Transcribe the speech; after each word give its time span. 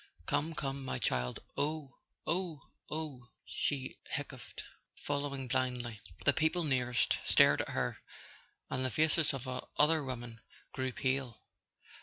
"Come, 0.25 0.55
come, 0.55 0.83
my 0.83 0.97
child" 0.97 1.41
"Oh—oh—oh," 1.59 3.29
she 3.45 3.99
hiccoughed, 4.09 4.63
following 4.97 5.47
blindly. 5.47 6.01
The 6.25 6.33
people 6.33 6.63
nearest 6.63 7.19
stared 7.23 7.61
at 7.61 7.69
her, 7.69 7.99
and 8.71 8.83
the 8.83 8.89
faces 8.89 9.31
of 9.31 9.47
other 9.47 10.03
women 10.03 10.41
grew 10.73 10.91
pale. 10.91 11.39